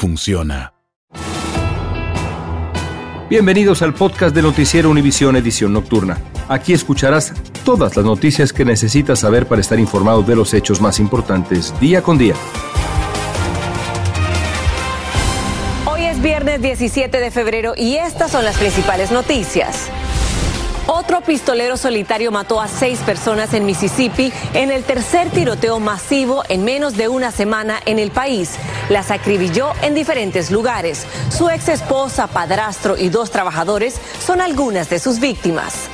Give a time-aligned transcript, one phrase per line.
[0.00, 0.72] funciona.
[3.28, 6.18] Bienvenidos al podcast de Noticiero Univisión Edición Nocturna.
[6.48, 7.34] Aquí escucharás
[7.66, 12.00] todas las noticias que necesitas saber para estar informado de los hechos más importantes día
[12.00, 12.34] con día.
[15.84, 19.90] Hoy es viernes 17 de febrero y estas son las principales noticias.
[20.92, 26.64] Otro pistolero solitario mató a seis personas en Mississippi en el tercer tiroteo masivo en
[26.64, 28.56] menos de una semana en el país.
[28.88, 31.06] Las acribilló en diferentes lugares.
[31.28, 35.88] Su ex esposa, padrastro y dos trabajadores son algunas de sus víctimas.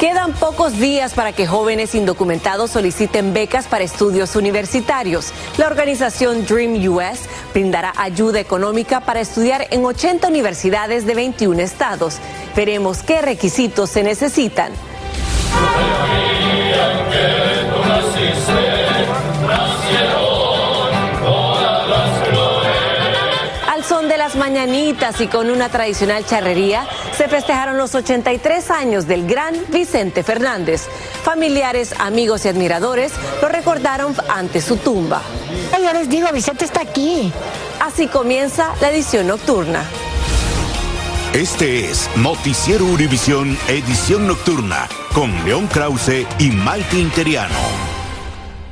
[0.00, 5.30] Quedan pocos días para que jóvenes indocumentados soliciten becas para estudios universitarios.
[5.58, 12.16] La organización Dream US brindará ayuda económica para estudiar en 80 universidades de 21 estados.
[12.56, 14.72] Veremos qué requisitos se necesitan.
[24.30, 26.86] Las mañanitas y con una tradicional charrería,
[27.16, 30.86] se festejaron los 83 años del gran Vicente Fernández.
[31.24, 35.20] Familiares, amigos y admiradores lo recordaron ante su tumba.
[35.82, 37.32] Yo les digo, Vicente está aquí.
[37.80, 39.82] Así comienza la edición nocturna.
[41.32, 47.89] Este es Noticiero Univisión Edición Nocturna con León Krause y Maite Interiano.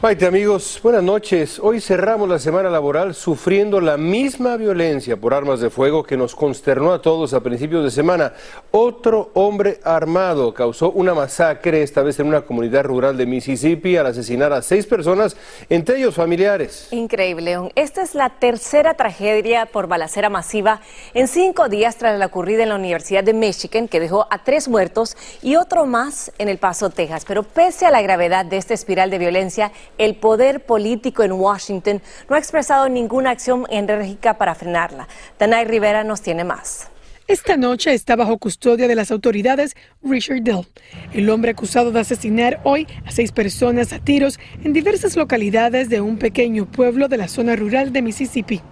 [0.01, 1.59] Maite amigos, buenas noches.
[1.59, 6.37] Hoy cerramos la semana laboral sufriendo la misma violencia por armas de fuego que nos
[6.37, 8.33] consternó a todos a principios de semana.
[8.71, 14.07] Otro hombre armado causó una masacre, esta vez en una comunidad rural de Mississippi, al
[14.07, 15.37] asesinar a seis personas,
[15.69, 16.87] entre ellos familiares.
[16.93, 17.73] Increíble, León.
[17.75, 20.81] Esta es la tercera tragedia por balacera masiva
[21.13, 24.69] en cinco días tras la ocurrida en la Universidad de Michigan, que dejó a tres
[24.69, 27.25] muertos y otro más en El Paso, Texas.
[27.27, 32.03] Pero pese a la gravedad de esta espiral de violencia, el poder político en Washington
[32.28, 35.09] no ha expresado ninguna acción enérgica para frenarla.
[35.38, 36.91] Danay Rivera nos tiene más.
[37.28, 40.66] Esta noche está bajo custodia de las autoridades Richard Dell,
[41.12, 46.00] el hombre acusado de asesinar hoy a seis personas a tiros en diversas localidades de
[46.00, 48.62] un pequeño pueblo de la zona rural de Mississippi.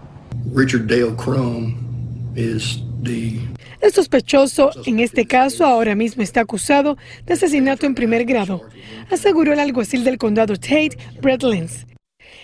[0.54, 1.76] Richard Dale Crone
[2.34, 3.40] is the
[3.86, 8.62] El sospechoso en este caso ahora mismo está acusado de asesinato en primer grado,
[9.12, 11.86] aseguró el alguacil del condado Tate, Brett Lenz.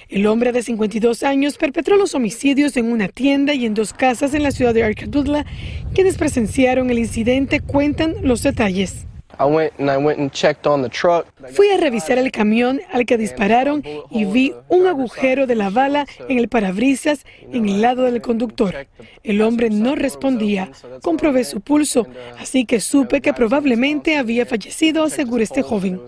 [0.08, 4.34] El hombre de 52 años perpetró los homicidios en una tienda y en dos casas
[4.34, 5.44] en la ciudad de Arcadudla.
[5.92, 9.08] Quienes presenciaron el incidente cuentan los detalles.
[11.53, 16.06] Fui a revisar el camión al que dispararon y vi un agujero de la bala
[16.28, 18.87] en el parabrisas en el lado del conductor.
[19.22, 20.70] El hombre no respondía.
[21.03, 22.06] Comprobé su pulso,
[22.38, 26.00] así que supe que probablemente había fallecido, asegura este joven.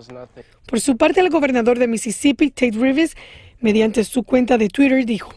[0.67, 3.15] Por su parte, el gobernador de Mississippi, Tate Rivers,
[3.59, 5.33] mediante su cuenta de Twitter, dijo.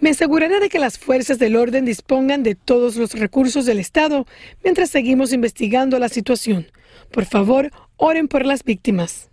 [0.00, 4.26] Me aseguraré de que las fuerzas del orden dispongan de todos los recursos del Estado
[4.64, 6.66] mientras seguimos investigando la situación.
[7.10, 9.30] Por favor, oren por las víctimas.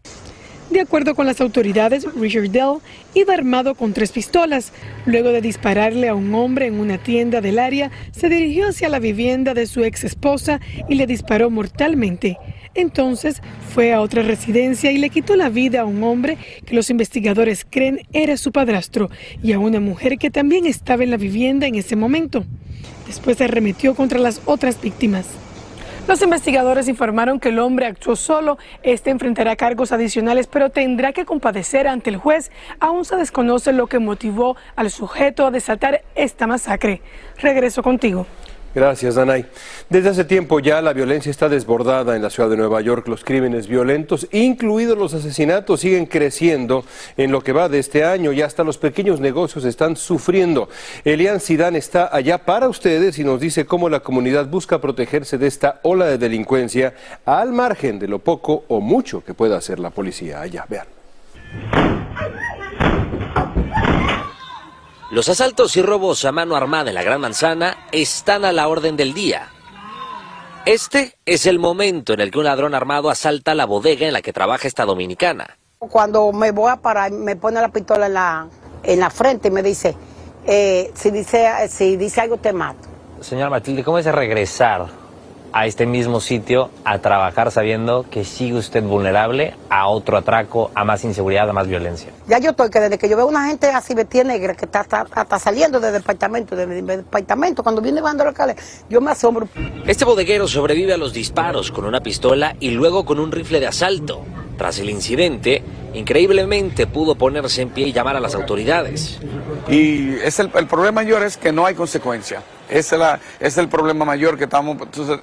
[0.70, 2.80] De acuerdo con las autoridades, Richard Dell
[3.14, 4.74] iba armado con tres pistolas.
[5.06, 9.00] Luego de dispararle a un hombre en una tienda del área, se dirigió hacia la
[9.00, 10.60] vivienda de su ex esposa
[10.90, 12.38] y le disparó mortalmente.
[12.76, 13.42] Entonces
[13.74, 17.66] fue a otra residencia y le quitó la vida a un hombre que los investigadores
[17.68, 19.10] creen era su padrastro
[19.42, 22.44] y a una mujer que también estaba en la vivienda en ese momento.
[23.08, 25.28] Después arremetió contra las otras víctimas.
[26.08, 28.58] Los investigadores informaron que el hombre actuó solo.
[28.82, 32.50] Este enfrentará cargos adicionales, pero tendrá que compadecer ante el juez.
[32.80, 37.02] Aún se desconoce lo que motivó al sujeto a desatar esta masacre.
[37.42, 38.26] Regreso contigo.
[38.78, 39.44] Gracias, Danay.
[39.90, 43.08] Desde hace tiempo ya la violencia está desbordada en la ciudad de Nueva York.
[43.08, 46.86] Los crímenes violentos, incluidos los asesinatos, siguen creciendo
[47.18, 50.70] en lo que va de este año y hasta los pequeños negocios están sufriendo.
[51.06, 55.48] Elian Sidán está allá para ustedes y nos dice cómo la comunidad busca protegerse de
[55.48, 56.94] esta ola de delincuencia
[57.26, 60.42] al margen de lo poco o mucho que pueda hacer la policía.
[60.42, 61.97] Allá, vean.
[65.10, 68.98] Los asaltos y robos a mano armada en la Gran Manzana están a la orden
[68.98, 69.48] del día.
[70.66, 74.22] Este es el momento en el que un ladrón armado asalta la bodega en la
[74.22, 75.58] que trabaja esta dominicana.
[75.80, 78.48] Cuando me voy a parar, me pone la pistola en la,
[78.84, 79.96] en la frente y me dice,
[80.46, 82.90] eh, si dice, si dice algo te mato.
[83.22, 84.88] Señora Matilde, ¿cómo es regresar
[85.54, 90.84] a este mismo sitio a trabajar sabiendo que sigue usted vulnerable a otro atraco, a
[90.84, 92.12] más inseguridad, a más violencia?
[92.28, 94.82] Ya yo estoy que desde que yo veo una gente así vestida negra que está,
[94.82, 98.56] está, está saliendo del departamento, del departamento, cuando viene bajando la calle,
[98.90, 99.48] yo me asombro.
[99.86, 103.68] Este bodeguero sobrevive a los disparos con una pistola y luego con un rifle de
[103.68, 104.24] asalto.
[104.58, 105.64] Tras el incidente,
[105.94, 109.20] increíblemente pudo ponerse en pie y llamar a las autoridades.
[109.68, 112.42] Y es el, el problema mayor es que no hay consecuencia.
[112.70, 114.78] Ese es, la, el problema mayor que, estamos,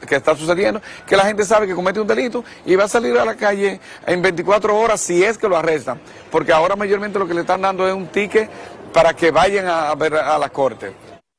[0.07, 3.17] que está sucediendo, que la gente sabe que comete un delito y va a salir
[3.19, 6.01] a la calle en 24 horas si es que lo arrestan.
[6.31, 8.49] Porque ahora mayormente lo que le están dando es un ticket
[8.93, 10.93] para que vayan a, a ver a la corte.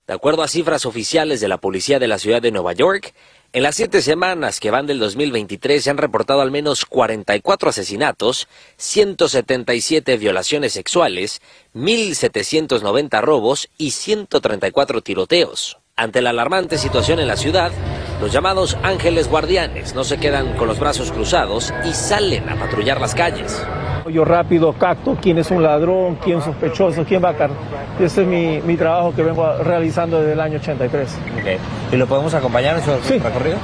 [0.07, 3.13] De acuerdo a cifras oficiales de la policía de la ciudad de Nueva York,
[3.53, 8.49] en las siete semanas que van del 2023 se han reportado al menos 44 asesinatos,
[8.75, 11.41] 177 violaciones sexuales,
[11.73, 15.79] 1.790 robos y 134 tiroteos.
[15.97, 17.71] Ante la alarmante situación en la ciudad,
[18.19, 22.99] los llamados ángeles guardianes no se quedan con los brazos cruzados y salen a patrullar
[22.99, 23.65] las calles.
[24.11, 27.57] Yo rápido capto quién es un ladrón, quién es sospechoso, quién va a cargar.
[27.97, 31.17] Ese es mi, mi, trabajo que vengo realizando desde el año 83.
[31.39, 31.57] Okay.
[31.93, 33.17] ¿Y lo podemos acompañar en su sí.
[33.17, 33.57] recorrido?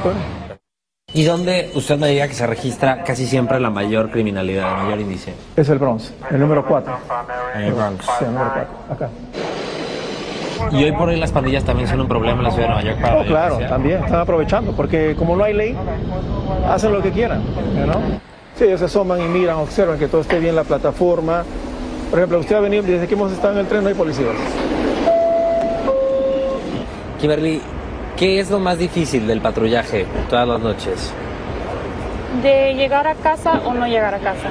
[1.13, 5.01] ¿Y dónde usted me diría que se registra casi siempre la mayor criminalidad, el mayor
[5.01, 5.33] índice?
[5.57, 6.97] Es el Bronx, el número 4.
[7.55, 8.05] En el Bronx.
[8.05, 8.51] Sí, el número
[8.87, 9.09] 4, acá.
[10.71, 12.89] Y hoy por hoy las pandillas también son un problema en la ciudad de Nueva
[12.89, 13.01] York.
[13.01, 15.75] Para oh, claro, también están aprovechando, porque como no hay ley,
[16.69, 17.41] hacen lo que quieran,
[17.85, 17.93] ¿no?
[18.55, 21.43] Sí, ellos se asoman y miran, observan que todo esté bien la plataforma.
[22.09, 24.35] Por ejemplo, usted ha venido, desde que hemos estado en el tren no hay policías.
[27.19, 27.61] Kimberly,
[28.17, 31.13] ¿qué es lo más difícil del patrullaje todas las noches?
[32.41, 34.49] De llegar a casa o no llegar a casa.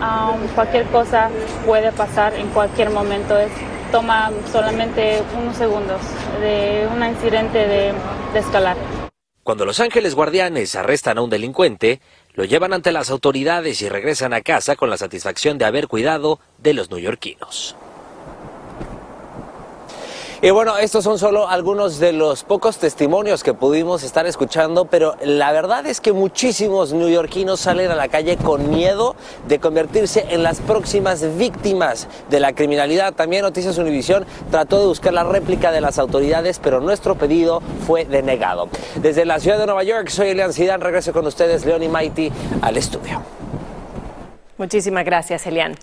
[0.00, 1.28] Um, cualquier cosa
[1.64, 3.38] puede pasar en cualquier momento.
[3.38, 3.52] Es,
[3.92, 6.00] toma solamente unos segundos
[6.40, 7.92] de un incidente de,
[8.34, 8.76] escalar.
[9.44, 12.00] Cuando los ángeles guardianes arrestan a un delincuente,
[12.34, 16.40] lo llevan ante las autoridades y regresan a casa con la satisfacción de haber cuidado
[16.58, 17.76] de los neoyorquinos.
[20.44, 25.14] Y bueno, estos son solo algunos de los pocos testimonios que pudimos estar escuchando, pero
[25.22, 29.14] la verdad es que muchísimos neoyorquinos salen a la calle con miedo
[29.46, 33.14] de convertirse en las próximas víctimas de la criminalidad.
[33.14, 38.04] También Noticias Univisión trató de buscar la réplica de las autoridades, pero nuestro pedido fue
[38.04, 38.68] denegado.
[38.96, 42.32] Desde la ciudad de Nueva York, soy Elian Sidán, regreso con ustedes, León y Mighty,
[42.62, 43.22] al estudio.
[44.62, 45.74] Muchísimas gracias, Elian.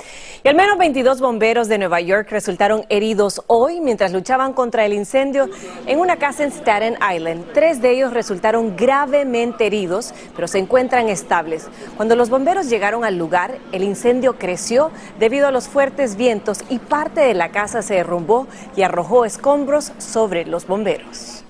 [0.41, 4.93] Y al menos 22 bomberos de Nueva York resultaron heridos hoy mientras luchaban contra el
[4.93, 5.49] incendio
[5.85, 7.51] en una casa en Staten Island.
[7.53, 11.67] Tres de ellos resultaron gravemente heridos, pero se encuentran estables.
[11.97, 16.79] Cuando los bomberos llegaron al lugar, el incendio creció debido a los fuertes vientos y
[16.79, 21.43] parte de la casa se derrumbó y arrojó escombros sobre los bomberos.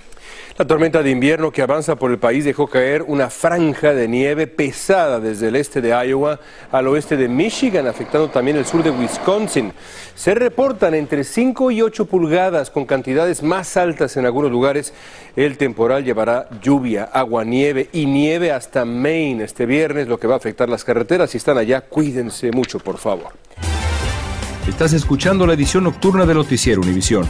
[0.60, 4.46] La tormenta de invierno que avanza por el país dejó caer una franja de nieve
[4.46, 6.38] pesada desde el este de Iowa
[6.70, 9.72] al oeste de Michigan, afectando también el sur de Wisconsin.
[10.16, 14.94] Se reportan entre 5 y 8 pulgadas con cantidades más altas en algunos lugares.
[15.38, 20.34] El temporal llevará lluvia, agua, nieve y nieve hasta Maine este viernes, lo que va
[20.34, 21.30] a afectar las carreteras.
[21.30, 23.32] Si están allá, cuídense mucho, por favor.
[24.68, 27.30] Estás escuchando la edición nocturna de Noticiero Univisión.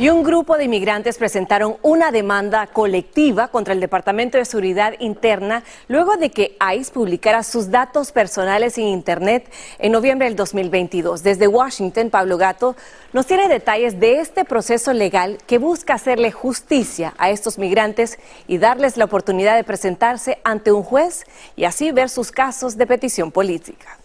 [0.00, 5.62] Y un grupo de inmigrantes presentaron una demanda colectiva contra el Departamento de Seguridad Interna
[5.88, 11.22] luego de que ICE publicara sus datos personales en Internet en noviembre del 2022.
[11.22, 12.76] Desde Washington, Pablo Gato
[13.12, 18.56] nos tiene detalles de este proceso legal que busca hacerle justicia a estos migrantes y
[18.56, 21.26] darles la oportunidad de presentarse ante un juez
[21.56, 23.99] y así ver sus casos de petición política.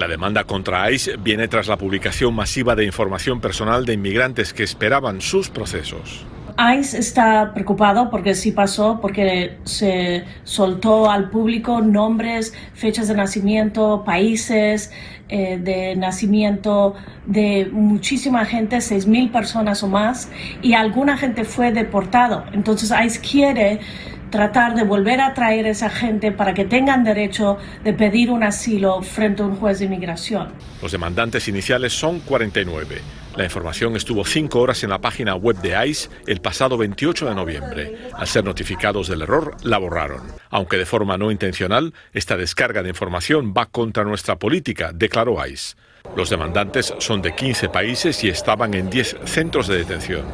[0.00, 4.62] La demanda contra ICE viene tras la publicación masiva de información personal de inmigrantes que
[4.62, 6.24] esperaban sus procesos.
[6.58, 14.02] ICE está preocupado porque sí pasó, porque se soltó al público nombres, fechas de nacimiento,
[14.02, 14.90] países
[15.28, 16.94] eh, de nacimiento
[17.26, 20.30] de muchísima gente, 6.000 personas o más,
[20.62, 22.46] y alguna gente fue deportado.
[22.54, 23.80] Entonces ICE quiere
[24.30, 28.42] tratar de volver a traer a esa gente para que tengan derecho de pedir un
[28.42, 30.52] asilo frente a un juez de inmigración.
[30.80, 33.00] Los demandantes iniciales son 49.
[33.36, 37.34] La información estuvo cinco horas en la página web de ICE el pasado 28 de
[37.34, 37.98] noviembre.
[38.12, 40.22] Al ser notificados del error, la borraron.
[40.50, 45.76] Aunque de forma no intencional, esta descarga de información va contra nuestra política, declaró ICE.
[46.16, 50.24] Los demandantes son de 15 países y estaban en 10 centros de detención.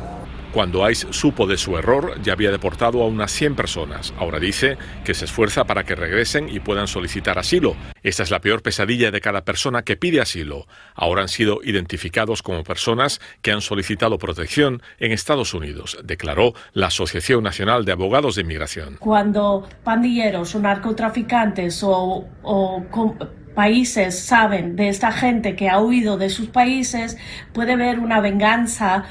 [0.57, 4.15] Cuando ICE supo de su error, ya había deportado a unas 100 personas.
[4.17, 7.77] Ahora dice que se esfuerza para que regresen y puedan solicitar asilo.
[8.03, 10.67] Esta es la peor pesadilla de cada persona que pide asilo.
[10.95, 16.87] Ahora han sido identificados como personas que han solicitado protección en Estados Unidos, declaró la
[16.87, 18.97] Asociación Nacional de Abogados de Inmigración.
[18.99, 22.83] Cuando pandilleros o narcotraficantes o, o
[23.57, 27.17] países saben de esta gente que ha huido de sus países,
[27.53, 29.05] puede haber una venganza.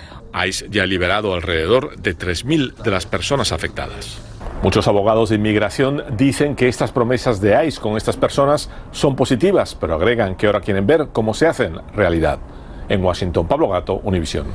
[0.48, 4.22] ICE ya ha liberado alrededor de 3.000 de las personas afectadas.
[4.64, 9.76] Muchos abogados de inmigración dicen que estas promesas de ICE con estas personas son positivas,
[9.76, 12.40] pero agregan que ahora quieren ver cómo se hacen realidad.
[12.88, 14.46] En Washington, Pablo Gato, Univisión.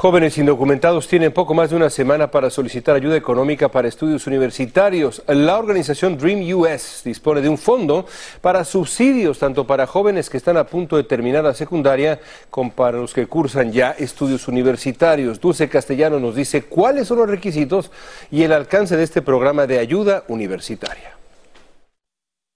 [0.00, 5.22] Jóvenes indocumentados tienen poco más de una semana para solicitar ayuda económica para estudios universitarios.
[5.26, 8.06] La organización Dream US dispone de un fondo
[8.40, 12.96] para subsidios tanto para jóvenes que están a punto de terminar la secundaria como para
[12.96, 15.38] los que cursan ya estudios universitarios.
[15.38, 17.90] Dulce Castellano nos dice cuáles son los requisitos
[18.30, 21.19] y el alcance de este programa de ayuda universitaria.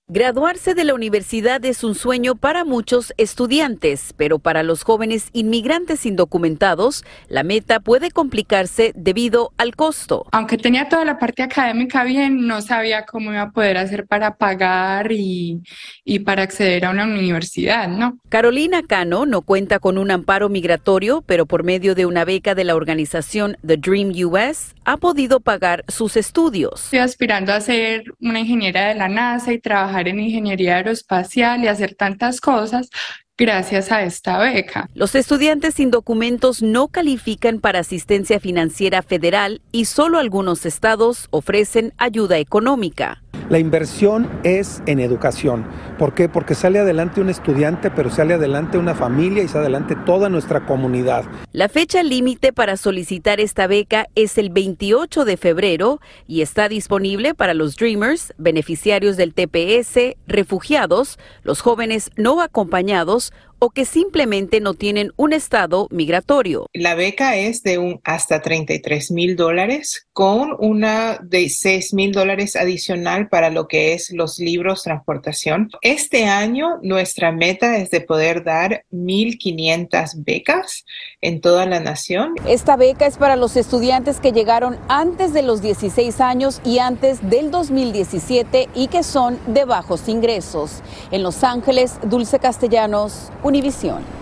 [0.06, 6.04] Graduarse de la universidad es un sueño para muchos estudiantes, pero para los jóvenes inmigrantes
[6.04, 10.26] indocumentados, la meta puede complicarse debido al costo.
[10.32, 14.36] Aunque tenía toda la parte académica bien, no sabía cómo iba a poder hacer para
[14.36, 15.62] pagar y,
[16.04, 18.18] y para acceder a una universidad, ¿no?
[18.28, 22.64] Carolina Cano no cuenta con un amparo migratorio, pero por medio de una beca de
[22.64, 26.84] la organización The Dream US ha podido pagar sus estudios.
[26.84, 31.68] Estoy aspirando a ser una ingeniera de la NASA y trabajar en ingeniería aeroespacial y
[31.68, 32.90] hacer tantas cosas
[33.36, 34.88] gracias a esta beca.
[34.94, 41.92] Los estudiantes sin documentos no califican para asistencia financiera federal y solo algunos estados ofrecen
[41.98, 43.24] ayuda económica.
[43.50, 45.66] La inversión es en educación.
[45.98, 46.30] ¿Por qué?
[46.30, 50.64] Porque sale adelante un estudiante, pero sale adelante una familia y sale adelante toda nuestra
[50.64, 51.24] comunidad.
[51.52, 57.34] La fecha límite para solicitar esta beca es el 28 de febrero y está disponible
[57.34, 63.32] para los Dreamers, beneficiarios del TPS, refugiados, los jóvenes no acompañados Unidos
[63.64, 66.66] o que simplemente no tienen un estado migratorio.
[66.74, 72.56] La beca es de un hasta 33 mil dólares con una de 6 mil dólares
[72.56, 75.70] adicional para lo que es los libros, transportación.
[75.80, 80.84] Este año nuestra meta es de poder dar 1.500 becas
[81.22, 82.34] en toda la nación.
[82.46, 87.30] Esta beca es para los estudiantes que llegaron antes de los 16 años y antes
[87.30, 90.82] del 2017 y que son de bajos ingresos.
[91.10, 94.13] En Los Ángeles, Dulce Castellanos, Univisión.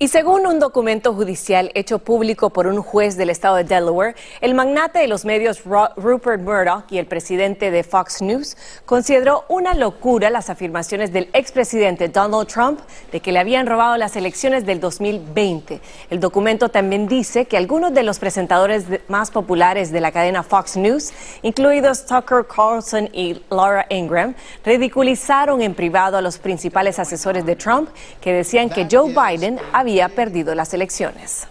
[0.00, 4.54] Y según un documento judicial hecho público por un juez del estado de Delaware, el
[4.54, 10.30] magnate de los medios Rupert Murdoch y el presidente de Fox News consideró una locura
[10.30, 12.78] las afirmaciones del expresidente Donald Trump
[13.10, 15.80] de que le habían robado las elecciones del 2020.
[16.10, 20.76] El documento también dice que algunos de los presentadores más populares de la cadena Fox
[20.76, 21.12] News,
[21.42, 27.88] incluidos Tucker Carlson y Laura Ingram, ridiculizaron en privado a los principales asesores de Trump
[28.20, 31.46] que decían que Joe Biden había había perdido las elecciones.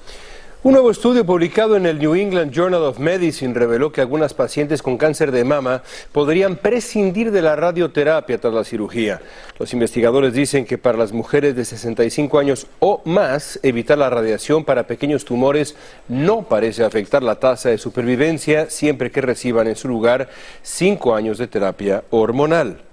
[0.62, 4.84] Un nuevo estudio publicado en el New England Journal of Medicine reveló que algunas pacientes
[4.84, 9.22] con cáncer de mama podrían prescindir de la radioterapia tras la cirugía.
[9.58, 14.66] Los investigadores dicen que para las mujeres de 65 años o más, evitar la radiación
[14.66, 15.76] para pequeños tumores
[16.08, 20.30] no parece afectar la tasa de supervivencia siempre que reciban en su lugar
[20.62, 22.87] cinco años de terapia hormonal.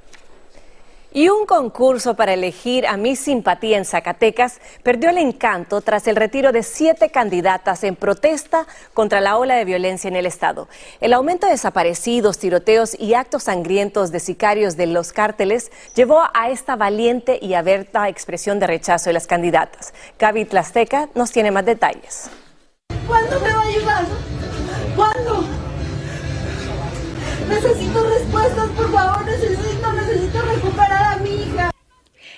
[1.16, 6.16] Y un concurso para elegir a mi simpatía en Zacatecas perdió el encanto tras el
[6.16, 10.68] retiro de siete candidatas en protesta contra la ola de violencia en el Estado.
[11.00, 16.50] El aumento de desaparecidos, tiroteos y actos sangrientos de sicarios de los cárteles llevó a
[16.50, 19.94] esta valiente y abierta expresión de rechazo de las candidatas.
[20.18, 22.28] Gaby Tlasteca nos tiene más detalles.
[23.06, 24.04] ¿Cuándo me va a ayudar?
[24.96, 25.44] ¿Cuándo?
[27.48, 29.92] Necesito respuestas, por favor, necesito,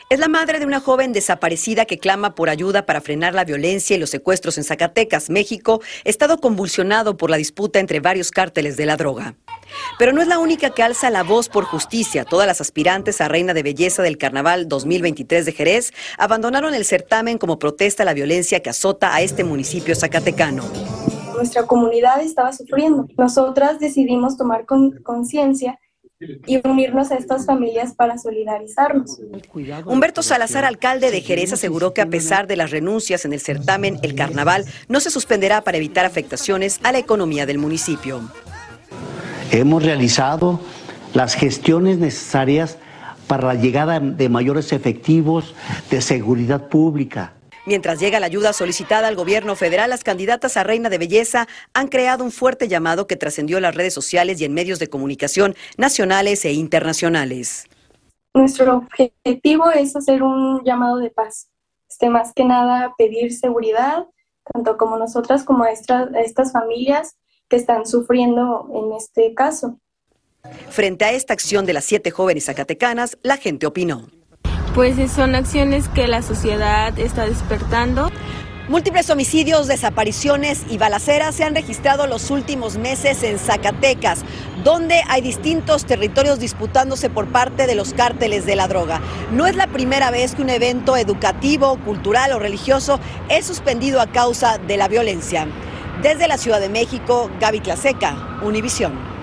[0.09, 3.97] Es la madre de una joven desaparecida que clama por ayuda para frenar la violencia
[3.97, 8.87] y los secuestros en Zacatecas, México, estado convulsionado por la disputa entre varios cárteles de
[8.87, 9.35] la droga.
[9.99, 12.25] Pero no es la única que alza la voz por justicia.
[12.25, 17.37] Todas las aspirantes a Reina de Belleza del Carnaval 2023 de Jerez abandonaron el certamen
[17.37, 20.63] como protesta a la violencia que azota a este municipio zacatecano
[21.37, 23.07] nuestra comunidad estaba sufriendo.
[23.19, 25.79] Nosotras decidimos tomar conciencia
[26.19, 29.19] y unirnos a estas familias para solidarizarnos.
[29.85, 33.99] Humberto Salazar, alcalde de Jerez, aseguró que a pesar de las renuncias en el certamen,
[34.03, 38.23] el carnaval no se suspenderá para evitar afectaciones a la economía del municipio.
[39.51, 40.61] Hemos realizado
[41.13, 42.79] las gestiones necesarias
[43.27, 45.55] para la llegada de mayores efectivos
[45.91, 47.36] de seguridad pública
[47.67, 51.89] Mientras llega la ayuda solicitada al gobierno federal, las candidatas a Reina de Belleza han
[51.89, 55.57] creado un fuerte llamado que trascendió en las redes sociales y en medios de comunicación
[55.77, 57.65] nacionales e internacionales.
[58.35, 61.49] Nuestro objetivo es hacer un llamado de paz.
[61.91, 64.07] Este, más que nada pedir seguridad,
[64.53, 67.17] tanto como nosotras como a estas familias
[67.49, 69.81] que están sufriendo en este caso.
[70.71, 74.07] Frente a esta acción de las siete jóvenes zacatecanas, la gente opinó
[74.77, 78.11] pues son acciones que la sociedad está despertando.
[78.69, 84.23] Múltiples homicidios, desapariciones y balaceras se han registrado los últimos meses en Zacatecas,
[84.65, 89.01] donde hay distintos territorios disputándose por parte de los cárteles de la droga.
[89.33, 94.09] No es la primera vez que un evento educativo, cultural o religioso es suspendido a
[94.09, 95.47] causa de la violencia.
[96.03, 99.16] Desde la Ciudad de México, Gaby Claseca, Univisión.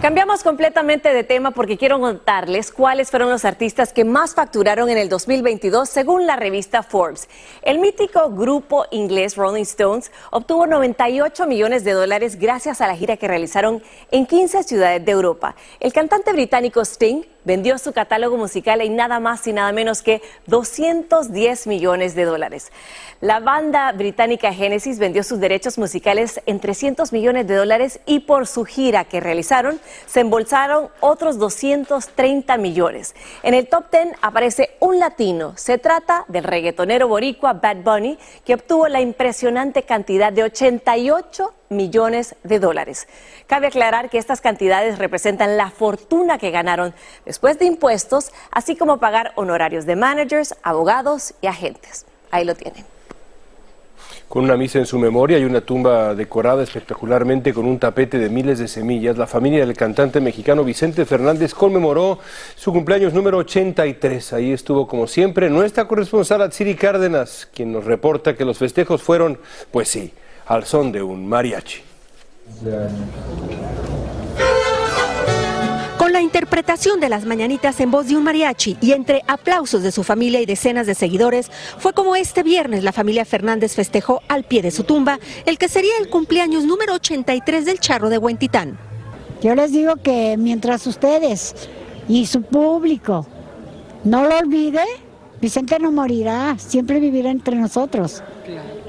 [0.00, 4.98] Cambiamos completamente de tema porque quiero contarles cuáles fueron los artistas que más facturaron en
[4.98, 7.26] el 2022 según la revista Forbes.
[7.62, 13.16] El mítico grupo inglés Rolling Stones obtuvo 98 millones de dólares gracias a la gira
[13.16, 15.56] que realizaron en 15 ciudades de Europa.
[15.80, 20.22] El cantante británico Sting vendió su catálogo musical en nada más y nada menos que
[20.46, 22.72] 210 millones de dólares.
[23.20, 28.46] La banda británica Genesis vendió sus derechos musicales en 300 millones de dólares y por
[28.46, 33.14] su gira que realizaron se embolsaron otros 230 millones.
[33.42, 35.54] En el top 10 aparece un latino.
[35.56, 42.36] Se trata del reggaetonero boricua Bad Bunny, que obtuvo la impresionante cantidad de 88 millones
[42.44, 43.08] de dólares.
[43.46, 48.98] Cabe aclarar que estas cantidades representan la fortuna que ganaron después de impuestos, así como
[48.98, 52.06] pagar honorarios de managers, abogados y agentes.
[52.30, 52.84] Ahí lo tienen
[54.28, 58.28] con una misa en su memoria y una tumba decorada espectacularmente con un tapete de
[58.28, 59.16] miles de semillas.
[59.16, 62.18] La familia del cantante mexicano Vicente Fernández conmemoró
[62.56, 64.32] su cumpleaños número 83.
[64.32, 69.38] Ahí estuvo como siempre nuestra corresponsal Atsiri Cárdenas, quien nos reporta que los festejos fueron,
[69.70, 70.12] pues sí,
[70.46, 71.82] al son de un mariachi
[76.24, 80.40] interpretación de las mañanitas en voz de un mariachi y entre aplausos de su familia
[80.40, 84.72] y decenas de seguidores, fue como este viernes la familia Fernández festejó al pie de
[84.72, 88.76] su tumba el que sería el cumpleaños número 83 del charro de Huentitán.
[89.42, 91.54] Yo les digo que mientras ustedes
[92.08, 93.26] y su público
[94.02, 94.82] no lo olvide,
[95.40, 98.24] Vicente no morirá, siempre vivirá entre nosotros.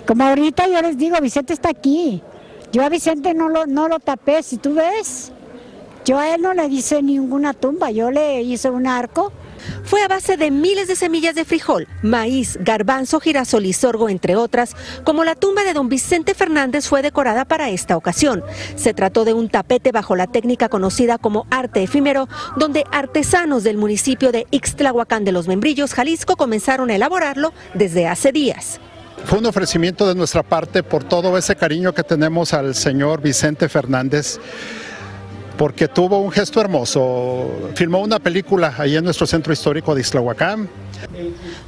[0.06, 2.22] Como ahorita yo les digo, Vicente está aquí.
[2.72, 5.32] Yo a Vicente no lo, no lo tapé, si tú ves.
[6.06, 9.32] Yo a él no le hice ninguna tumba, yo le hice un arco
[9.84, 14.36] fue a base de miles de semillas de frijol, maíz, garbanzo, girasol y sorgo, entre
[14.36, 18.44] otras, como la tumba de don Vicente Fernández fue decorada para esta ocasión.
[18.76, 23.78] Se trató de un tapete bajo la técnica conocida como arte efímero, donde artesanos del
[23.78, 28.80] municipio de Ixtlahuacán de los Membrillos, Jalisco, comenzaron a elaborarlo desde hace días.
[29.26, 33.68] Fue un ofrecimiento de nuestra parte por todo ese cariño que tenemos al señor Vicente
[33.68, 34.40] Fernández
[35.58, 37.72] porque tuvo un gesto hermoso.
[37.74, 40.70] Filmó una película ahí en nuestro centro histórico de Islahuacán.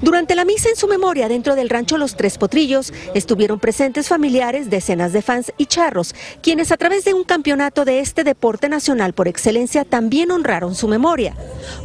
[0.01, 4.69] Durante la misa en su memoria dentro del rancho Los Tres Potrillos estuvieron presentes familiares,
[4.69, 9.13] decenas de fans y charros, quienes a través de un campeonato de este deporte nacional
[9.13, 11.35] por excelencia también honraron su memoria.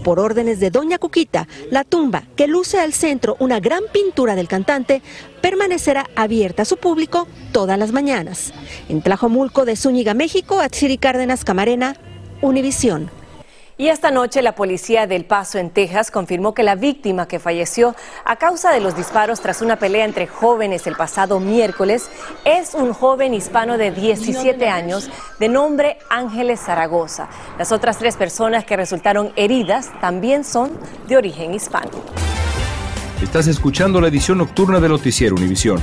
[0.04, 4.48] Por órdenes de Doña Cuquita, la tumba, que luce al centro una gran pintura del
[4.48, 5.02] cantante,
[5.40, 8.52] permanecerá abierta a su público todas las mañanas.
[8.88, 11.96] En Tlajomulco de Zúñiga, México, Atsiri Cárdenas Camarena,
[12.40, 13.21] Univisión.
[13.82, 17.96] Y esta noche la policía del Paso en Texas confirmó que la víctima que falleció
[18.24, 22.08] a causa de los disparos tras una pelea entre jóvenes el pasado miércoles
[22.44, 27.28] es un joven hispano de 17 años de nombre Ángeles Zaragoza.
[27.58, 30.70] Las otras tres personas que resultaron heridas también son
[31.08, 31.90] de origen hispano.
[33.20, 35.82] Estás escuchando la edición nocturna de Noticiero Univisión.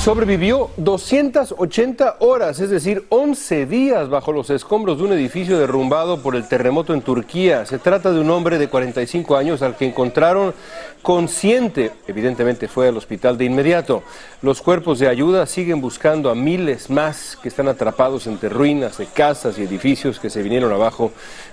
[0.00, 6.36] Sobrevivió 280 horas, es decir, 11 días bajo los escombros de un edificio derrumbado por
[6.36, 7.66] el terremoto en Turquía.
[7.66, 10.54] Se trata de un hombre de 45 años al que encontraron
[11.02, 11.92] consciente.
[12.08, 14.02] Evidentemente fue al hospital de inmediato.
[14.40, 19.04] Los cuerpos de ayuda siguen buscando a miles más que están atrapados entre ruinas de
[19.04, 21.12] casas y edificios que se vinieron abajo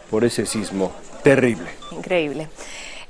[0.10, 1.68] por ese sismo terrible.
[1.92, 2.48] Increíble.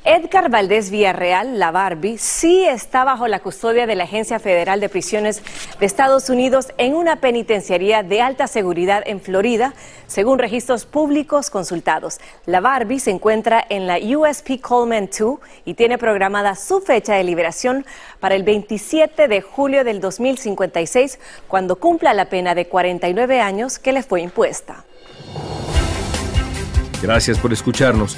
[0.09, 4.87] Edgar Valdés Villarreal, la Barbie, sí está bajo la custodia de la Agencia Federal de
[4.87, 5.43] Prisiones
[5.81, 9.73] de Estados Unidos en una penitenciaría de alta seguridad en Florida,
[10.07, 12.21] según registros públicos consultados.
[12.45, 17.25] La Barbie se encuentra en la USP Coleman 2 y tiene programada su fecha de
[17.25, 17.85] liberación
[18.21, 23.91] para el 27 de julio del 2056, cuando cumpla la pena de 49 años que
[23.91, 24.85] le fue impuesta.
[27.01, 28.17] Gracias por escucharnos.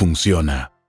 [0.00, 0.79] funciona.